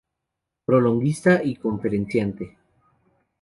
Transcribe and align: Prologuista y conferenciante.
Prologuista 0.65 1.41
y 1.43 1.57
conferenciante. 1.57 2.57